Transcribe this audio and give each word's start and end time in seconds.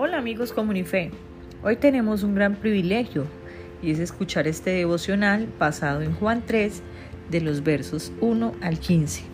Hola 0.00 0.18
amigos 0.18 0.52
Comunife, 0.52 1.10
hoy 1.64 1.74
tenemos 1.74 2.22
un 2.22 2.36
gran 2.36 2.54
privilegio 2.54 3.24
y 3.82 3.90
es 3.90 3.98
escuchar 3.98 4.46
este 4.46 4.70
devocional 4.70 5.48
basado 5.58 6.02
en 6.02 6.14
Juan 6.14 6.44
3 6.46 6.84
de 7.30 7.40
los 7.40 7.64
versos 7.64 8.12
1 8.20 8.52
al 8.62 8.78
15. 8.78 9.24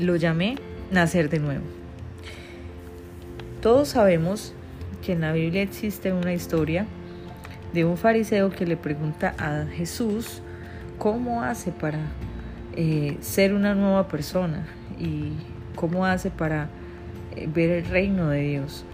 Lo 0.00 0.16
llamé 0.16 0.56
Nacer 0.90 1.28
de 1.28 1.38
nuevo. 1.38 1.64
Todos 3.60 3.88
sabemos 3.88 4.54
que 5.04 5.12
en 5.12 5.20
la 5.20 5.34
Biblia 5.34 5.60
existe 5.60 6.14
una 6.14 6.32
historia 6.32 6.86
de 7.74 7.84
un 7.84 7.98
fariseo 7.98 8.48
que 8.48 8.64
le 8.64 8.78
pregunta 8.78 9.34
a 9.36 9.66
Jesús 9.66 10.40
cómo 10.96 11.42
hace 11.42 11.72
para 11.72 11.98
eh, 12.74 13.18
ser 13.20 13.52
una 13.52 13.74
nueva 13.74 14.08
persona 14.08 14.66
y 14.98 15.32
cómo 15.76 16.06
hace 16.06 16.30
para 16.30 16.70
eh, 17.36 17.46
ver 17.52 17.68
el 17.68 17.84
reino 17.84 18.30
de 18.30 18.40
Dios. 18.40 18.86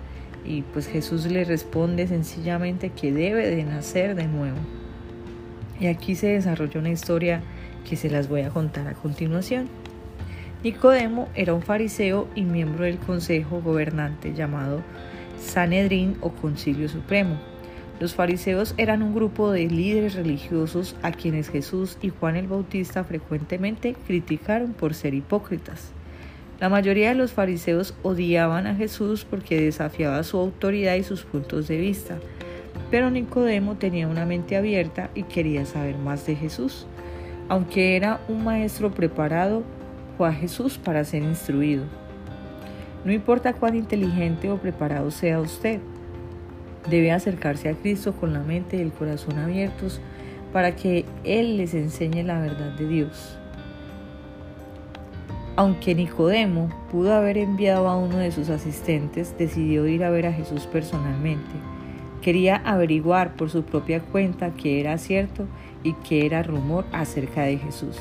Y 0.47 0.63
pues 0.63 0.87
Jesús 0.87 1.27
le 1.27 1.45
responde 1.45 2.07
sencillamente 2.07 2.91
que 2.91 3.13
debe 3.13 3.49
de 3.51 3.65
nacer 3.65 4.15
de 4.15 4.27
nuevo. 4.27 4.59
Y 5.81 5.87
aquí 5.89 6.15
se 6.15 6.29
desarrolla 6.29 6.81
una 6.81 6.91
historia 6.91 7.43
que 7.89 7.97
se 7.97 8.11
las 8.11 8.29
voy 8.29 8.43
a 8.43 8.51
contar 8.51 8.87
a 8.89 8.95
continuación. 8.95 9.69
Nicodemo 10.63 11.29
era 11.35 11.55
un 11.55 11.63
fariseo 11.63 12.29
y 12.35 12.43
miembro 12.43 12.85
del 12.85 12.99
consejo 12.99 13.61
gobernante 13.61 14.35
llamado 14.35 14.83
Sanedrín 15.39 16.17
o 16.21 16.31
Concilio 16.31 16.89
Supremo. 16.89 17.37
Los 18.01 18.15
fariseos 18.15 18.75
eran 18.77 19.03
un 19.03 19.15
grupo 19.15 19.53
de 19.53 19.69
líderes 19.69 20.15
religiosos 20.15 20.97
a 21.03 21.13
quienes 21.13 21.49
Jesús 21.49 21.99
y 22.03 22.11
Juan 22.11 22.37
el 22.37 22.47
Bautista 22.47 23.05
frecuentemente 23.05 23.95
criticaron 24.07 24.73
por 24.73 24.95
ser 24.95 25.15
hipócritas. 25.15 25.93
La 26.59 26.71
mayoría 26.71 27.11
de 27.11 27.15
los 27.15 27.33
fariseos 27.33 27.95
odiaban 28.03 28.67
a 28.67 28.75
Jesús 28.75 29.27
porque 29.29 29.61
desafiaba 29.61 30.23
su 30.23 30.39
autoridad 30.39 30.95
y 30.95 31.03
sus 31.03 31.25
puntos 31.25 31.69
de 31.69 31.77
vista, 31.77 32.17
pero 32.91 33.11
Nicodemo 33.11 33.77
tenía 33.77 34.09
una 34.09 34.25
mente 34.25 34.57
abierta 34.57 35.11
y 35.15 35.25
quería 35.25 35.67
saber 35.67 35.99
más 35.99 36.27
de 36.27 36.35
Jesús. 36.35 36.87
Aunque 37.49 37.95
era 37.95 38.21
un 38.29 38.43
maestro 38.43 38.91
preparado, 38.91 39.65
fue 40.17 40.29
a 40.29 40.33
Jesús 40.33 40.79
para 40.79 41.05
ser 41.05 41.23
instruido. 41.23 41.85
No 43.05 43.13
importa 43.13 43.53
cuán 43.53 43.77
inteligente 43.77 44.51
o 44.51 44.57
preparado 44.57 45.11
sea 45.11 45.41
usted, 45.41 45.81
debe 46.89 47.13
acercarse 47.13 47.69
a 47.69 47.75
Cristo 47.75 48.15
con 48.15 48.33
la 48.33 48.41
mente 48.41 48.79
y 48.79 48.81
el 48.81 48.93
corazón 48.93 49.39
abiertos 49.39 50.01
para 50.53 50.75
que 50.75 51.05
Él 51.23 51.59
les 51.59 51.75
enseñe 51.75 52.23
la 52.23 52.41
verdad 52.41 52.73
de 52.77 52.89
Dios. 52.89 53.39
Aunque 55.59 55.95
Nicodemo 55.95 56.69
pudo 56.93 57.15
haber 57.15 57.39
enviado 57.39 57.89
a 57.89 57.97
uno 57.97 58.19
de 58.19 58.31
sus 58.31 58.51
asistentes, 58.51 59.35
decidió 59.39 59.87
ir 59.87 60.05
a 60.05 60.11
ver 60.11 60.27
a 60.27 60.33
Jesús 60.33 60.67
personalmente. 60.67 61.51
Quería 62.21 62.57
averiguar 62.57 63.37
por 63.37 63.49
su 63.49 63.63
propia 63.63 64.01
cuenta 64.01 64.53
qué 64.55 64.81
era 64.81 64.99
cierto 64.99 65.47
y 65.83 65.95
qué 65.95 66.27
era 66.27 66.43
rumor 66.43 66.85
acerca 66.93 67.45
de 67.45 67.57
Jesús. 67.57 67.97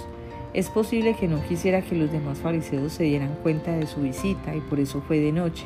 Es 0.54 0.70
posible 0.70 1.16
que 1.16 1.30
no 1.30 1.42
quisiera 1.48 1.82
que 1.82 1.96
los 1.96 2.12
demás 2.12 2.40
fariseos 2.40 2.92
se 2.92 3.04
dieran 3.04 3.36
cuenta 3.42 3.72
de 3.72 3.88
su 3.88 4.02
visita 4.02 4.54
y 4.54 4.60
por 4.60 4.82
eso 4.82 5.02
fue 5.02 5.20
de 5.20 5.32
noche. 5.32 5.66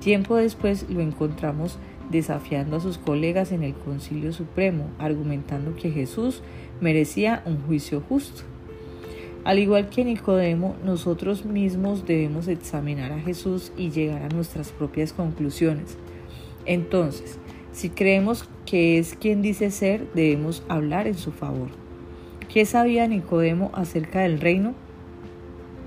Tiempo 0.00 0.36
después 0.36 0.86
lo 0.90 1.00
encontramos 1.00 1.78
desafiando 2.10 2.76
a 2.76 2.80
sus 2.80 2.98
colegas 2.98 3.52
en 3.52 3.62
el 3.62 3.74
Concilio 3.74 4.34
Supremo, 4.34 4.90
argumentando 4.98 5.76
que 5.76 5.90
Jesús 5.90 6.42
merecía 6.80 7.42
un 7.46 7.62
juicio 7.62 8.02
justo. 8.06 8.42
Al 9.46 9.60
igual 9.60 9.90
que 9.90 10.04
Nicodemo, 10.04 10.74
nosotros 10.84 11.44
mismos 11.44 12.04
debemos 12.04 12.48
examinar 12.48 13.12
a 13.12 13.20
Jesús 13.20 13.70
y 13.76 13.90
llegar 13.90 14.24
a 14.24 14.28
nuestras 14.28 14.72
propias 14.72 15.12
conclusiones. 15.12 15.96
Entonces, 16.64 17.38
si 17.70 17.90
creemos 17.90 18.48
que 18.64 18.98
es 18.98 19.14
quien 19.14 19.42
dice 19.42 19.70
ser, 19.70 20.08
debemos 20.14 20.64
hablar 20.68 21.06
en 21.06 21.14
su 21.14 21.30
favor. 21.30 21.68
¿Qué 22.52 22.64
sabía 22.66 23.06
Nicodemo 23.06 23.70
acerca 23.72 24.22
del 24.22 24.40
reino? 24.40 24.74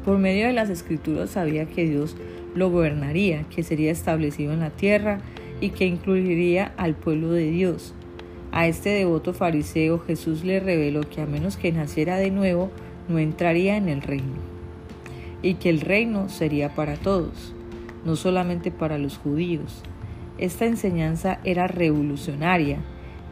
Por 0.05 0.19
medio 0.19 0.47
de 0.47 0.53
las 0.53 0.69
escrituras 0.69 1.31
sabía 1.31 1.66
que 1.66 1.84
Dios 1.84 2.16
lo 2.55 2.72
gobernaría, 2.72 3.44
que 3.53 3.63
sería 3.63 3.91
establecido 3.91 4.53
en 4.53 4.61
la 4.61 4.69
tierra 4.69 5.19
y 5.59 5.72
que 5.72 5.85
incluiría 5.85 6.72
al 6.78 6.95
pueblo 6.95 7.34
de 7.34 7.51
Dios. 7.51 7.94
A 8.53 8.67
este 8.67 8.88
devoto 8.88 9.34
fariseo 9.34 10.00
Jesús 10.00 10.45
le 10.45 10.61
reveló 10.61 11.01
que 11.01 11.19
a 11.19 11.25
menos 11.25 11.57
que 11.57 11.73
naciera 11.73 12.16
de 12.16 12.31
nuevo, 12.31 12.72
no 13.09 13.18
entraría 13.18 13.75
en 13.75 13.90
el 13.90 14.02
reino, 14.02 14.38
y 15.42 15.56
que 15.56 15.70
el 15.70 15.81
reino 15.81 16.30
sería 16.30 16.75
para 16.75 16.96
todos, 16.96 17.53
no 18.06 18.16
solamente 18.16 18.72
para 18.72 18.97
los 18.97 19.18
judíos. 19.18 19.84
Esta 20.38 20.66
enseñanza 20.66 21.40
era 21.44 21.68
revolucionaria, 21.68 22.78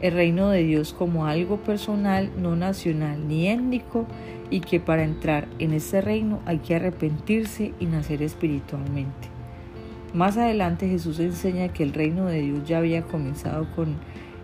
el 0.00 0.12
reino 0.12 0.50
de 0.50 0.64
Dios 0.64 0.92
como 0.92 1.26
algo 1.26 1.58
personal, 1.58 2.30
no 2.36 2.56
nacional 2.56 3.26
ni 3.26 3.48
étnico, 3.48 4.06
y 4.50 4.60
que 4.60 4.80
para 4.80 5.04
entrar 5.04 5.48
en 5.58 5.72
ese 5.72 6.00
reino 6.00 6.40
hay 6.44 6.58
que 6.58 6.74
arrepentirse 6.74 7.72
y 7.78 7.86
nacer 7.86 8.22
espiritualmente. 8.22 9.28
Más 10.14 10.36
adelante 10.36 10.88
Jesús 10.88 11.20
enseña 11.20 11.68
que 11.68 11.82
el 11.82 11.92
reino 11.92 12.26
de 12.26 12.40
Dios 12.40 12.66
ya 12.66 12.78
había 12.78 13.02
comenzado 13.02 13.66
con, 13.76 13.96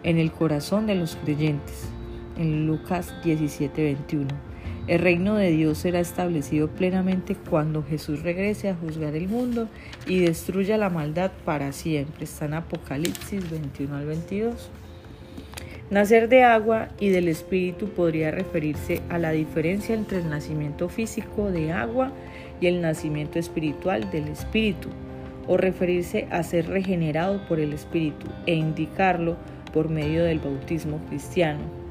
en 0.03 0.19
el 0.19 0.31
corazón 0.31 0.87
de 0.87 0.95
los 0.95 1.17
creyentes, 1.17 1.89
en 2.37 2.67
Lucas 2.67 3.15
17:21 3.25 4.54
el 4.87 4.99
reino 4.99 5.37
de 5.37 5.51
Dios 5.51 5.79
será 5.79 6.01
establecido 6.01 6.69
plenamente 6.69 7.37
cuando 7.37 7.83
Jesús 7.83 8.23
regrese 8.23 8.69
a 8.69 8.75
juzgar 8.75 9.17
el 9.17 9.29
mundo 9.29 9.69
y 10.07 10.21
destruya 10.21 10.77
la 10.77 10.91
maldad 10.91 11.31
para 11.47 11.73
siempre. 11.73 12.25
Está 12.25 12.55
Apocalipsis 12.55 13.51
21 13.51 13.97
al 13.97 14.07
22. 14.07 14.71
Nacer 15.91 16.29
de 16.29 16.43
agua 16.43 16.89
y 16.99 17.09
del 17.09 17.29
Espíritu 17.29 17.89
podría 17.89 18.31
referirse 18.31 19.01
a 19.09 19.19
la 19.19 19.31
diferencia 19.31 19.95
entre 19.95 20.19
el 20.19 20.29
nacimiento 20.29 20.89
físico 20.91 21.51
de 21.51 21.73
agua 21.73 22.13
y 22.61 22.67
el 22.67 22.83
nacimiento 22.83 23.39
espiritual 23.39 24.11
del 24.11 24.29
Espíritu, 24.29 24.89
o 25.47 25.57
referirse 25.57 26.27
a 26.31 26.43
ser 26.43 26.69
regenerado 26.69 27.47
por 27.47 27.61
el 27.61 27.73
Espíritu 27.73 28.27
e 28.47 28.55
indicarlo 28.55 29.37
por 29.73 29.89
medio 29.89 30.25
del 30.25 30.41
bautismo 30.41 30.99
cristiano. 31.09 31.84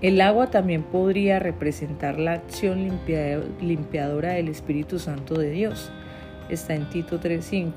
El 0.00 0.20
agua 0.20 0.48
también 0.48 0.84
podría 0.84 1.40
representar 1.40 2.20
la 2.20 2.34
acción 2.34 3.00
limpiadora 3.60 4.34
del 4.34 4.48
Espíritu 4.48 5.00
Santo 5.00 5.34
de 5.34 5.50
Dios. 5.50 5.90
Está 6.48 6.76
en 6.76 6.88
Tito 6.88 7.20
3.5. 7.20 7.72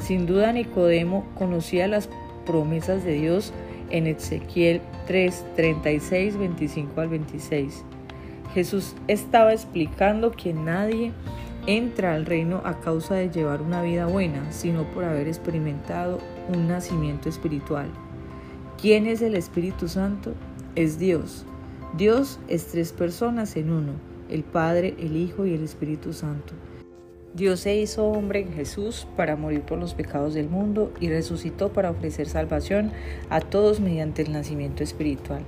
Sin 0.00 0.26
duda 0.26 0.52
Nicodemo 0.52 1.24
conocía 1.36 1.86
las 1.86 2.08
promesas 2.44 3.04
de 3.04 3.12
Dios 3.12 3.52
en 3.90 4.08
Ezequiel 4.08 4.80
3, 5.06 5.44
36, 5.54 6.36
25 6.36 7.00
al 7.00 7.08
26. 7.08 7.84
Jesús 8.52 8.96
estaba 9.06 9.52
explicando 9.52 10.32
que 10.32 10.52
nadie 10.52 11.12
entra 11.66 12.14
al 12.14 12.26
reino 12.26 12.60
a 12.64 12.80
causa 12.80 13.14
de 13.14 13.30
llevar 13.30 13.62
una 13.62 13.82
vida 13.82 14.06
buena, 14.06 14.50
sino 14.50 14.82
por 14.82 15.04
haber 15.04 15.28
experimentado 15.28 16.18
un 16.52 16.66
nacimiento 16.66 17.28
espiritual. 17.28 17.88
¿Quién 18.80 19.06
es 19.06 19.22
el 19.22 19.36
Espíritu 19.36 19.88
Santo? 19.88 20.32
Es 20.76 20.98
Dios. 20.98 21.44
Dios 21.96 22.38
es 22.48 22.66
tres 22.66 22.92
personas 22.92 23.56
en 23.56 23.70
uno, 23.70 23.92
el 24.28 24.44
Padre, 24.44 24.94
el 24.98 25.16
Hijo 25.16 25.46
y 25.46 25.54
el 25.54 25.64
Espíritu 25.64 26.12
Santo. 26.12 26.52
Dios 27.34 27.60
se 27.60 27.76
hizo 27.76 28.06
hombre 28.06 28.40
en 28.40 28.52
Jesús 28.52 29.06
para 29.16 29.36
morir 29.36 29.62
por 29.62 29.78
los 29.78 29.94
pecados 29.94 30.34
del 30.34 30.48
mundo 30.48 30.92
y 31.00 31.08
resucitó 31.08 31.72
para 31.72 31.90
ofrecer 31.90 32.28
salvación 32.28 32.92
a 33.28 33.40
todos 33.40 33.80
mediante 33.80 34.22
el 34.22 34.32
nacimiento 34.32 34.82
espiritual. 34.82 35.42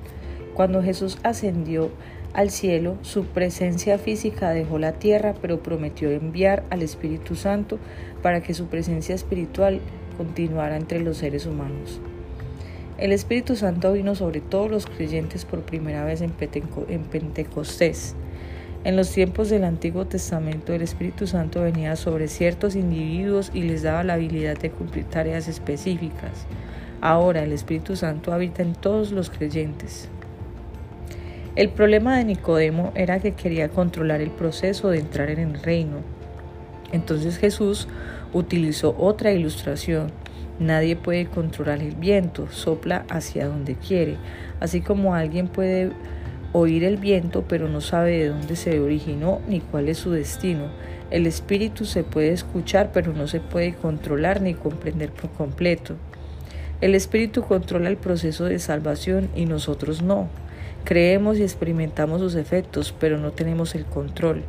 Cuando 0.55 0.83
Jesús 0.83 1.19
ascendió 1.23 1.91
al 2.35 2.51
cielo, 2.51 2.97
su 3.03 3.25
presencia 3.25 3.99
física 3.99 4.51
dejó 4.51 4.79
la 4.79 4.93
tierra, 4.93 5.35
pero 5.41 5.63
prometió 5.63 6.11
enviar 6.11 6.65
al 6.71 6.83
Espíritu 6.83 7.37
Santo 7.37 7.79
para 8.23 8.43
que 8.43 8.55
su 8.55 8.67
presencia 8.67 9.15
espiritual 9.15 9.81
continuara 10.17 10.77
entre 10.77 11.01
los 11.01 11.19
seres 11.19 11.47
humanos. 11.47 12.01
El 12.99 13.13
Espíritu 13.13 13.55
Santo 13.55 13.93
vino 13.93 14.17
sobre 14.17 14.41
todos 14.41 14.69
los 14.69 14.87
creyentes 14.87 15.45
por 15.45 15.61
primera 15.61 16.05
vez 16.05 16.21
en 16.21 16.33
Pentecostés. 16.33 18.17
En 18.83 18.97
los 18.97 19.13
tiempos 19.13 19.51
del 19.51 19.63
Antiguo 19.63 20.07
Testamento 20.07 20.73
el 20.73 20.83
Espíritu 20.83 21.29
Santo 21.29 21.63
venía 21.63 21.95
sobre 21.95 22.27
ciertos 22.27 22.75
individuos 22.75 23.53
y 23.55 23.63
les 23.63 23.85
daba 23.85 24.03
la 24.03 24.15
habilidad 24.15 24.59
de 24.59 24.71
cumplir 24.71 25.05
tareas 25.05 25.47
específicas. 25.47 26.47
Ahora 27.01 27.45
el 27.45 27.53
Espíritu 27.53 27.95
Santo 27.95 28.33
habita 28.33 28.63
en 28.63 28.75
todos 28.75 29.13
los 29.13 29.31
creyentes. 29.31 30.09
El 31.55 31.69
problema 31.69 32.17
de 32.19 32.25
Nicodemo 32.25 32.91
era 32.97 33.21
que 33.21 33.35
quería 33.35 33.69
controlar 33.69 34.21
el 34.21 34.31
proceso 34.31 34.89
de 34.91 34.99
entrar 34.99 35.31
en 35.31 35.39
el 35.39 35.63
reino. 35.63 35.99
Entonces 36.91 37.39
Jesús 37.39 37.87
utilizó 38.33 38.97
otra 38.99 39.31
ilustración 39.31 40.11
Nadie 40.59 40.97
puede 40.97 41.27
controlar 41.27 41.81
el 41.81 41.95
viento, 41.95 42.49
sopla 42.51 43.05
hacia 43.09 43.47
donde 43.47 43.77
quiere, 43.77 44.17
así 44.59 44.81
como 44.81 45.15
alguien 45.15 45.47
puede 45.47 45.93
oír 46.53 46.83
el 46.83 46.97
viento, 46.97 47.45
pero 47.47 47.69
no 47.69 47.81
sabe 47.81 48.19
de 48.19 48.29
dónde 48.29 48.57
se 48.57 48.81
originó 48.81 49.41
ni 49.49 49.61
cuál 49.61 49.89
es 49.89 49.99
su 49.99 50.11
destino. 50.11 50.69
El 51.11 51.27
espíritu 51.27 51.85
se 51.85 52.05
puede 52.05 52.33
escuchar, 52.33 52.91
pero 52.93 53.13
no 53.13 53.29
se 53.29 53.41
puede 53.41 53.75
controlar 53.75 54.41
ni 54.43 54.55
comprender 54.55 55.11
por 55.11 55.31
completo. 55.31 55.95
El 56.81 56.95
espíritu 56.95 57.43
controla 57.43 57.89
el 57.89 57.97
proceso 57.97 58.45
de 58.45 58.59
salvación 58.59 59.29
y 59.35 59.47
nosotros 59.47 60.03
no. 60.03 60.29
Creemos 60.85 61.39
y 61.39 61.43
experimentamos 61.43 62.21
sus 62.21 62.35
efectos, 62.35 62.95
pero 62.99 63.19
no 63.19 63.33
tenemos 63.33 63.75
el 63.75 63.85
control. 63.85 64.43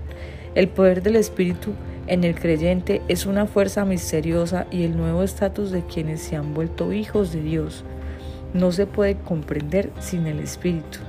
El 0.56 0.68
poder 0.68 1.02
del 1.02 1.16
espíritu 1.16 1.74
en 2.10 2.24
el 2.24 2.36
creyente 2.36 3.02
es 3.08 3.26
una 3.26 3.46
fuerza 3.46 3.86
misteriosa 3.86 4.66
y 4.72 4.84
el 4.84 4.98
nuevo 4.98 5.24
estatus 5.24 5.72
de 5.72 5.86
quienes 5.86 6.22
se 6.22 6.36
han 6.36 6.54
vuelto 6.54 6.92
hijos 6.92 7.32
de 7.32 7.42
Dios. 7.42 7.84
No 8.54 8.72
se 8.72 8.88
puede 8.88 9.16
comprender 9.16 9.92
sin 10.00 10.26
el 10.26 10.40
espíritu. 10.40 11.00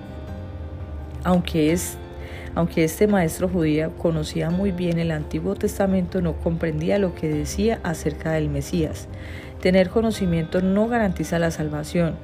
Aunque, 1.24 1.72
es, 1.72 1.96
aunque 2.54 2.84
este 2.84 3.06
maestro 3.06 3.48
judío 3.48 3.92
conocía 3.96 4.50
muy 4.50 4.72
bien 4.72 4.98
el 4.98 5.10
Antiguo 5.10 5.54
Testamento, 5.54 6.20
no 6.20 6.34
comprendía 6.34 6.98
lo 6.98 7.14
que 7.14 7.28
decía 7.28 7.80
acerca 7.82 8.32
del 8.32 8.48
Mesías. 8.48 9.08
Tener 9.60 9.90
conocimiento 9.90 10.60
no 10.60 10.88
garantiza 10.88 11.38
la 11.38 11.50
salvación. 11.50 12.14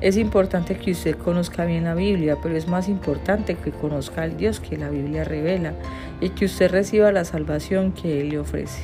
Es 0.00 0.16
importante 0.16 0.76
que 0.76 0.92
usted 0.92 1.16
conozca 1.16 1.64
bien 1.64 1.84
la 1.84 1.94
Biblia, 1.94 2.36
pero 2.42 2.56
es 2.56 2.68
más 2.68 2.88
importante 2.88 3.54
que 3.54 3.70
conozca 3.70 4.22
al 4.22 4.36
Dios 4.36 4.60
que 4.60 4.76
la 4.76 4.90
Biblia 4.90 5.24
revela 5.24 5.72
y 6.20 6.30
que 6.30 6.44
usted 6.44 6.70
reciba 6.70 7.12
la 7.12 7.24
salvación 7.24 7.92
que 7.92 8.20
Él 8.20 8.30
le 8.30 8.38
ofrece. 8.38 8.82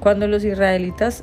Cuando 0.00 0.26
los 0.26 0.44
israelitas 0.44 1.22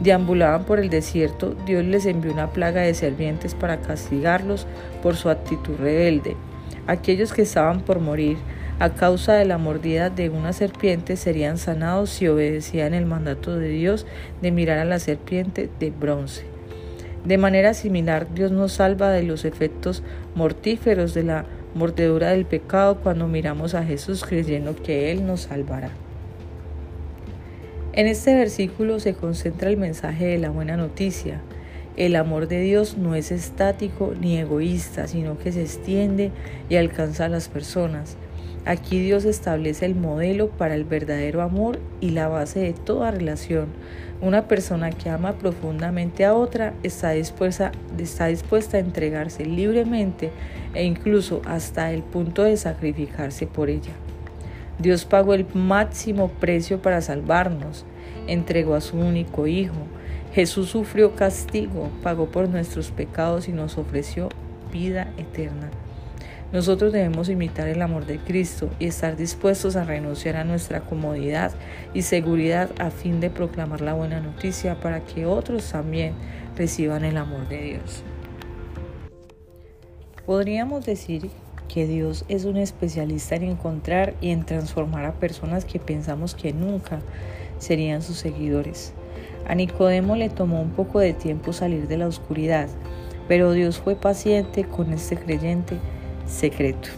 deambulaban 0.00 0.64
por 0.64 0.80
el 0.80 0.88
desierto, 0.88 1.54
Dios 1.66 1.84
les 1.84 2.06
envió 2.06 2.32
una 2.32 2.50
plaga 2.50 2.80
de 2.82 2.94
serpientes 2.94 3.54
para 3.54 3.80
castigarlos 3.80 4.66
por 5.02 5.16
su 5.16 5.28
actitud 5.28 5.76
rebelde. 5.78 6.36
Aquellos 6.86 7.32
que 7.32 7.42
estaban 7.42 7.80
por 7.80 8.00
morir 8.00 8.36
a 8.78 8.90
causa 8.90 9.34
de 9.34 9.44
la 9.44 9.58
mordida 9.58 10.10
de 10.10 10.28
una 10.28 10.52
serpiente 10.52 11.16
serían 11.16 11.58
sanados 11.58 12.10
si 12.10 12.26
obedecían 12.26 12.94
el 12.94 13.06
mandato 13.06 13.56
de 13.56 13.68
Dios 13.68 14.06
de 14.40 14.50
mirar 14.50 14.78
a 14.78 14.84
la 14.84 14.98
serpiente 14.98 15.70
de 15.78 15.90
bronce. 15.90 16.44
De 17.24 17.38
manera 17.38 17.74
similar, 17.74 18.26
Dios 18.34 18.50
nos 18.50 18.72
salva 18.72 19.10
de 19.10 19.22
los 19.22 19.44
efectos 19.44 20.02
mortíferos 20.34 21.14
de 21.14 21.22
la 21.22 21.44
mordedura 21.74 22.30
del 22.30 22.44
pecado 22.44 22.98
cuando 23.00 23.28
miramos 23.28 23.74
a 23.74 23.84
Jesús 23.84 24.24
creyendo 24.24 24.74
que 24.74 25.12
Él 25.12 25.26
nos 25.26 25.42
salvará. 25.42 25.90
En 27.92 28.06
este 28.06 28.34
versículo 28.34 28.98
se 29.00 29.14
concentra 29.14 29.70
el 29.70 29.76
mensaje 29.76 30.24
de 30.24 30.38
la 30.38 30.50
buena 30.50 30.76
noticia. 30.76 31.40
El 31.96 32.16
amor 32.16 32.48
de 32.48 32.60
Dios 32.60 32.96
no 32.96 33.14
es 33.14 33.30
estático 33.30 34.14
ni 34.18 34.38
egoísta, 34.38 35.06
sino 35.06 35.36
que 35.38 35.52
se 35.52 35.60
extiende 35.60 36.30
y 36.70 36.76
alcanza 36.76 37.26
a 37.26 37.28
las 37.28 37.48
personas. 37.48 38.16
Aquí 38.64 39.00
Dios 39.00 39.24
establece 39.24 39.84
el 39.86 39.96
modelo 39.96 40.48
para 40.48 40.74
el 40.74 40.84
verdadero 40.84 41.42
amor 41.42 41.80
y 42.00 42.10
la 42.10 42.28
base 42.28 42.60
de 42.60 42.72
toda 42.72 43.10
relación. 43.10 43.66
Una 44.22 44.46
persona 44.46 44.90
que 44.90 45.10
ama 45.10 45.32
profundamente 45.32 46.24
a 46.24 46.32
otra 46.32 46.72
está 46.84 47.10
dispuesta, 47.10 47.72
está 47.98 48.26
dispuesta 48.26 48.76
a 48.76 48.80
entregarse 48.80 49.44
libremente 49.44 50.30
e 50.74 50.84
incluso 50.84 51.42
hasta 51.44 51.92
el 51.92 52.02
punto 52.02 52.44
de 52.44 52.56
sacrificarse 52.56 53.46
por 53.48 53.68
ella. 53.68 53.92
Dios 54.78 55.04
pagó 55.04 55.34
el 55.34 55.44
máximo 55.54 56.28
precio 56.28 56.80
para 56.80 57.02
salvarnos, 57.02 57.84
entregó 58.28 58.76
a 58.76 58.80
su 58.80 58.96
único 58.96 59.46
Hijo, 59.46 59.74
Jesús 60.32 60.70
sufrió 60.70 61.14
castigo, 61.14 61.90
pagó 62.02 62.26
por 62.26 62.48
nuestros 62.48 62.90
pecados 62.90 63.48
y 63.48 63.52
nos 63.52 63.76
ofreció 63.76 64.30
vida 64.72 65.12
eterna. 65.18 65.70
Nosotros 66.52 66.92
debemos 66.92 67.28
imitar 67.28 67.68
el 67.68 67.82
amor 67.82 68.06
de 68.06 68.18
Cristo 68.18 68.70
y 68.78 68.86
estar 68.86 69.16
dispuestos 69.16 69.76
a 69.76 69.84
renunciar 69.84 70.36
a 70.36 70.44
nuestra 70.44 70.80
comodidad 70.80 71.52
y 71.92 72.02
seguridad 72.02 72.70
a 72.78 72.90
fin 72.90 73.20
de 73.20 73.30
proclamar 73.30 73.82
la 73.82 73.94
buena 73.94 74.20
noticia 74.20 74.80
para 74.80 75.00
que 75.04 75.26
otros 75.26 75.70
también 75.70 76.14
reciban 76.56 77.04
el 77.04 77.16
amor 77.18 77.48
de 77.48 77.62
Dios. 77.62 78.02
Podríamos 80.24 80.84
decir 80.86 81.30
que 81.68 81.86
Dios 81.86 82.24
es 82.28 82.44
un 82.44 82.56
especialista 82.56 83.34
en 83.34 83.44
encontrar 83.44 84.14
y 84.20 84.30
en 84.30 84.44
transformar 84.44 85.04
a 85.04 85.12
personas 85.12 85.64
que 85.64 85.78
pensamos 85.78 86.34
que 86.34 86.52
nunca 86.52 87.00
serían 87.58 88.02
sus 88.02 88.18
seguidores. 88.18 88.92
A 89.48 89.54
Nicodemo 89.54 90.16
le 90.16 90.28
tomó 90.30 90.60
un 90.60 90.70
poco 90.70 91.00
de 91.00 91.12
tiempo 91.12 91.52
salir 91.52 91.88
de 91.88 91.98
la 91.98 92.06
oscuridad, 92.06 92.68
pero 93.28 93.52
Dios 93.52 93.78
fue 93.78 93.94
paciente 93.94 94.64
con 94.64 94.92
este 94.92 95.16
creyente 95.16 95.78
secreto. 96.26 96.88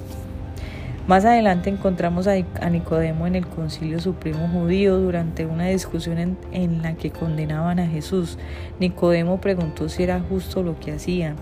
Más 1.06 1.26
adelante 1.26 1.68
encontramos 1.68 2.26
a 2.26 2.70
Nicodemo 2.70 3.26
en 3.26 3.34
el 3.34 3.46
Concilio 3.46 4.00
Supremo 4.00 4.48
Judío 4.48 4.96
durante 4.96 5.44
una 5.44 5.66
discusión 5.66 6.38
en, 6.50 6.82
la 6.82 6.94
que 6.94 7.10
condenaban 7.10 7.78
a 7.78 7.86
Jesús. 7.86 8.38
Nicodemo 8.80 9.38
preguntó 9.38 9.90
si 9.90 10.02
era 10.02 10.20
justo 10.20 10.62
lo 10.62 10.80
que 10.80 10.92
hacía. 10.92 11.34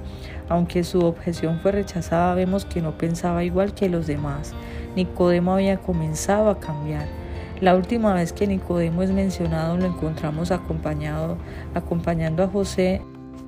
Aunque 0.49 0.83
su 0.83 0.99
objeción 1.05 1.61
fue 1.61 1.71
rechazada, 1.71 2.35
vemos 2.35 2.65
que 2.65 2.83
no 2.83 2.99
pensaba 2.99 3.45
igual 3.45 3.73
que 3.73 3.89
los 3.89 4.09
demás. 4.09 4.53
Nicodemo 4.97 5.55
había 5.55 5.77
comenzado 5.77 6.51
a 6.51 6.59
cambiar. 6.59 7.22
La 7.63 7.77
última 7.77 8.13
vez 8.13 8.33
que 8.33 8.49
Nicodemo 8.49 9.05
es 9.05 9.13
mencionado 9.13 9.77
lo 9.77 9.87
encontramos 9.87 10.51
acompañado, 10.51 11.39
acompañando 11.75 12.43
a 12.43 12.49
José 12.49 13.03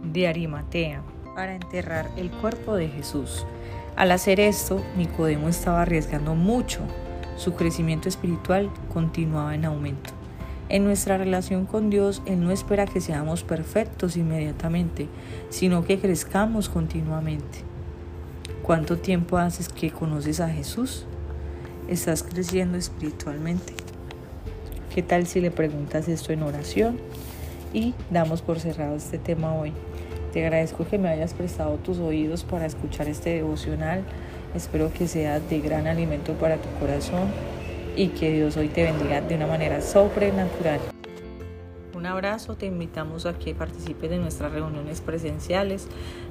de 0.04 0.28
Arimatea 0.28 1.02
para 1.34 1.56
enterrar 1.56 2.08
el 2.16 2.30
cuerpo 2.30 2.76
de 2.76 2.86
Jesús. 2.86 3.44
Al 3.96 4.12
hacer 4.12 4.38
esto, 4.38 4.80
Nicodemo 4.96 5.48
estaba 5.48 5.82
arriesgando 5.82 6.36
mucho. 6.36 6.78
Su 7.36 7.54
crecimiento 7.54 8.08
espiritual 8.08 8.70
continuaba 8.92 9.56
en 9.56 9.64
aumento. 9.64 10.10
En 10.68 10.84
nuestra 10.84 11.18
relación 11.18 11.66
con 11.66 11.90
Dios, 11.90 12.22
Él 12.24 12.40
no 12.40 12.52
espera 12.52 12.86
que 12.86 13.00
seamos 13.00 13.42
perfectos 13.42 14.16
inmediatamente, 14.16 15.08
sino 15.48 15.84
que 15.84 15.98
crezcamos 15.98 16.68
continuamente. 16.68 17.64
¿Cuánto 18.62 18.96
tiempo 18.96 19.38
haces 19.38 19.68
que 19.68 19.90
conoces 19.90 20.38
a 20.38 20.50
Jesús? 20.50 21.04
¿Estás 21.88 22.22
creciendo 22.22 22.78
espiritualmente? 22.78 23.83
¿Qué 24.94 25.02
tal 25.02 25.26
si 25.26 25.40
le 25.40 25.50
preguntas 25.50 26.06
esto 26.06 26.32
en 26.32 26.44
oración? 26.44 27.00
Y 27.72 27.94
damos 28.10 28.42
por 28.42 28.60
cerrado 28.60 28.94
este 28.94 29.18
tema 29.18 29.52
hoy. 29.52 29.72
Te 30.32 30.44
agradezco 30.44 30.86
que 30.86 30.98
me 30.98 31.08
hayas 31.08 31.34
prestado 31.34 31.78
tus 31.78 31.98
oídos 31.98 32.44
para 32.44 32.64
escuchar 32.64 33.08
este 33.08 33.30
devocional. 33.30 34.04
Espero 34.54 34.92
que 34.92 35.08
sea 35.08 35.40
de 35.40 35.58
gran 35.58 35.88
alimento 35.88 36.34
para 36.34 36.58
tu 36.58 36.68
corazón 36.78 37.26
y 37.96 38.08
que 38.10 38.34
Dios 38.34 38.56
hoy 38.56 38.68
te 38.68 38.84
bendiga 38.84 39.20
de 39.20 39.34
una 39.34 39.48
manera 39.48 39.80
sobrenatural. 39.80 40.78
Un 41.96 42.06
abrazo, 42.06 42.54
te 42.54 42.66
invitamos 42.66 43.26
a 43.26 43.36
que 43.36 43.52
participes 43.52 44.08
de 44.08 44.18
nuestras 44.18 44.52
reuniones 44.52 45.00
presenciales. 45.00 45.88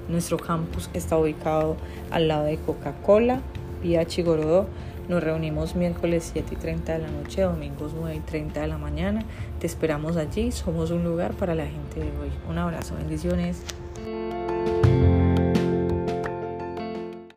Nuestro 0.07 0.37
campus 0.37 0.89
está 0.93 1.17
ubicado 1.17 1.75
al 2.11 2.29
lado 2.29 2.45
de 2.45 2.55
Coca-Cola, 2.55 3.41
vía 3.81 4.05
Chigorodó. 4.05 4.67
Nos 5.09 5.21
reunimos 5.21 5.75
miércoles 5.75 6.29
7 6.31 6.53
y 6.53 6.57
30 6.57 6.93
de 6.93 6.99
la 6.99 7.11
noche, 7.11 7.41
domingos 7.41 7.91
9 7.93 8.15
y 8.15 8.19
30 8.21 8.61
de 8.61 8.67
la 8.67 8.77
mañana. 8.77 9.23
Te 9.59 9.67
esperamos 9.67 10.15
allí. 10.15 10.51
Somos 10.51 10.91
un 10.91 11.03
lugar 11.03 11.33
para 11.33 11.55
la 11.55 11.65
gente 11.65 11.99
de 11.99 12.17
hoy. 12.17 12.31
Un 12.49 12.57
abrazo, 12.57 12.95
bendiciones. 12.95 13.63